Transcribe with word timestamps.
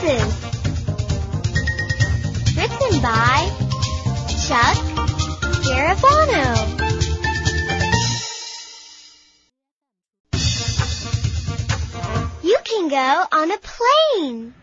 Voices. 0.00 0.44
Written 2.56 3.02
by 3.02 3.50
Chuck 4.46 4.78
Garifano. 5.64 6.44
You 12.42 12.58
can 12.64 12.88
go 12.88 13.24
on 13.32 13.50
a 13.50 13.58
plane. 13.58 14.54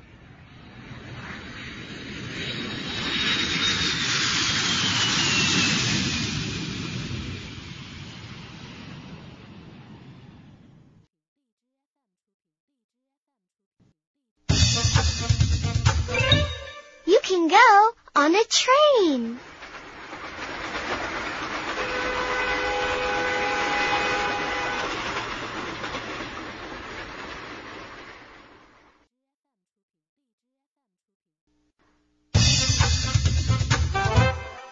Can 17.47 17.59
go 17.59 17.91
on 18.15 18.35
a 18.35 18.43
train. 18.45 19.39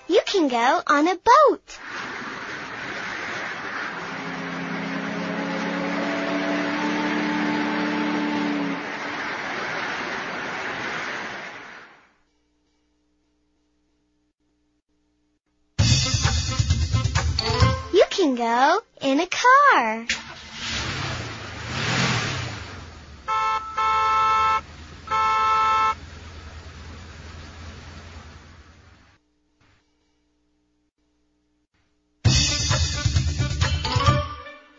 You 0.08 0.22
can 0.26 0.48
go 0.48 0.82
on 0.88 1.08
a 1.08 1.16
boat. 1.16 1.80
Can 18.24 18.36
go 18.36 18.80
in 19.02 19.20
a 19.20 19.28
car. 19.28 20.08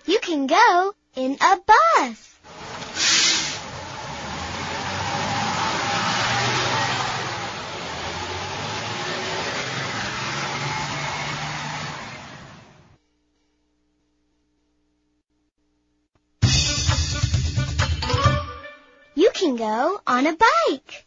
You 0.07 0.19
can 0.21 0.47
go 0.47 0.95
in 1.15 1.37
a 1.39 1.61
bus. 1.67 2.34
Can 19.45 19.57
go 19.57 20.01
on 20.07 20.27
a 20.27 20.35
bike. 20.35 21.05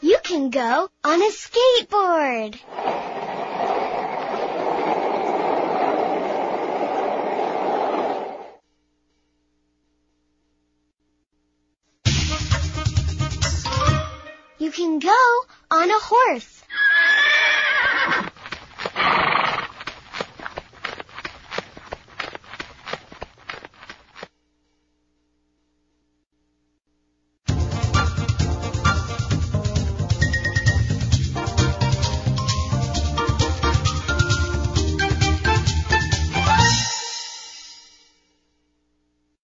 You 0.00 0.18
can 0.22 0.50
go 0.50 0.88
on 1.02 1.20
a 1.20 1.30
skateboard. 1.32 2.85
You 14.66 14.72
can 14.72 14.98
go 14.98 15.40
on 15.70 15.88
a 15.88 16.00
horse. 16.00 16.55